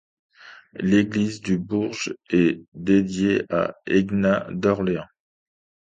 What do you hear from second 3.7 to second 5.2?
Aignan d'Orléans.